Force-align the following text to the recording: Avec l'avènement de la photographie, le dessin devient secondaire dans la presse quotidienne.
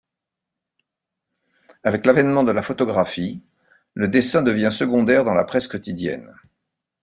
Avec 1.83 2.07
l'avènement 2.07 2.41
de 2.41 2.51
la 2.51 2.63
photographie, 2.63 3.43
le 3.93 4.07
dessin 4.07 4.41
devient 4.41 4.71
secondaire 4.71 5.23
dans 5.23 5.35
la 5.35 5.43
presse 5.43 5.67
quotidienne. 5.67 6.35